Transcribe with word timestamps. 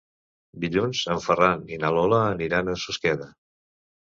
Dilluns 0.63 1.01
en 1.15 1.21
Ferran 1.25 1.61
i 1.75 1.79
na 1.83 1.93
Lola 1.99 2.23
aniran 2.31 2.73
a 2.73 2.77
Susqueda. 2.87 3.31